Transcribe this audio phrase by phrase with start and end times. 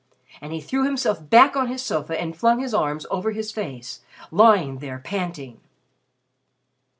[0.41, 4.01] And he threw himself back on his sofa and flung his arms over his face,
[4.31, 5.61] lying there panting.